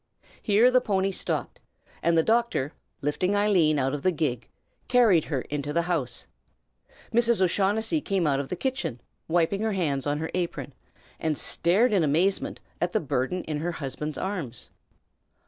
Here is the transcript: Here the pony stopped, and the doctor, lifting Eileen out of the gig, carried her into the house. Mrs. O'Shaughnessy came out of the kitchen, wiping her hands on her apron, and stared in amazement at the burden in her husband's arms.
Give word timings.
Here 0.41 0.71
the 0.71 0.81
pony 0.81 1.11
stopped, 1.11 1.59
and 2.01 2.17
the 2.17 2.23
doctor, 2.23 2.73
lifting 3.03 3.35
Eileen 3.35 3.77
out 3.77 3.93
of 3.93 4.01
the 4.01 4.09
gig, 4.11 4.49
carried 4.87 5.25
her 5.25 5.41
into 5.41 5.73
the 5.73 5.83
house. 5.83 6.25
Mrs. 7.13 7.39
O'Shaughnessy 7.39 8.01
came 8.01 8.25
out 8.25 8.39
of 8.39 8.49
the 8.49 8.55
kitchen, 8.55 8.99
wiping 9.27 9.61
her 9.61 9.73
hands 9.73 10.07
on 10.07 10.17
her 10.17 10.31
apron, 10.33 10.73
and 11.19 11.37
stared 11.37 11.93
in 11.93 12.03
amazement 12.03 12.59
at 12.81 12.93
the 12.93 12.99
burden 12.99 13.43
in 13.43 13.59
her 13.59 13.73
husband's 13.73 14.17
arms. 14.17 14.71